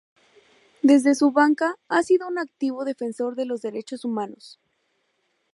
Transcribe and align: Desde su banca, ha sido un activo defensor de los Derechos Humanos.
Desde 0.81 1.13
su 1.13 1.29
banca, 1.31 1.75
ha 1.87 2.01
sido 2.01 2.27
un 2.27 2.39
activo 2.39 2.85
defensor 2.85 3.35
de 3.35 3.45
los 3.45 3.61
Derechos 3.61 4.03
Humanos. 4.03 4.59